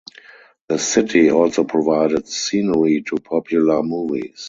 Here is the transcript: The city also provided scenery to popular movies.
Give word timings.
The 0.67 0.79
city 0.79 1.29
also 1.29 1.63
provided 1.63 2.27
scenery 2.27 3.03
to 3.03 3.17
popular 3.17 3.83
movies. 3.83 4.39